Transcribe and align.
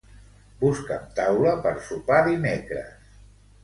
Busca'm 0.63 1.05
taula 1.21 1.55
per 1.69 1.77
sopar 1.93 2.21
dimecres. 2.33 3.19